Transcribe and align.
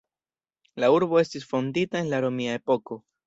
La 0.83 0.89
urbo 0.93 1.19
estis 1.21 1.45
fondita 1.53 2.01
en 2.01 2.11
la 2.15 2.25
romia 2.25 2.57
epoko. 2.63 2.99